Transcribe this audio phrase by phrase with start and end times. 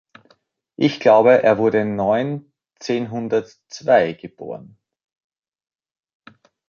[0.77, 4.79] Ich glaube er wurde neunzehnhundertzwei geboren.